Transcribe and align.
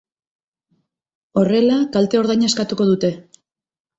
Horrela, 1.41 1.77
kalte-ordaina 1.97 2.49
eskatuko 2.53 2.87
dute. 2.93 3.15